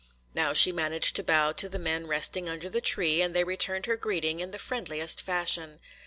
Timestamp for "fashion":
5.21-5.79